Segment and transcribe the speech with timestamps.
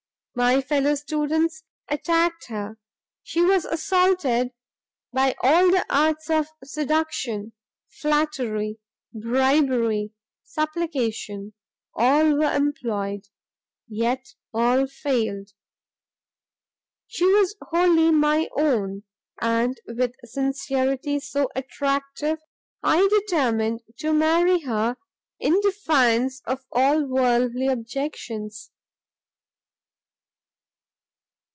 [0.33, 2.79] My fellow students attacked her;
[3.21, 4.51] she was assaulted
[5.11, 7.51] by all the arts of seduction;
[7.89, 8.79] flattery,
[9.13, 11.51] bribery, supplication,
[11.93, 13.27] all were employed,
[13.89, 15.51] yet all failed;
[17.07, 19.03] she was wholly my own;
[19.41, 22.39] and with sincerity so attractive,
[22.81, 24.95] I determined to marry her
[25.41, 28.71] in defiance of all worldly objections.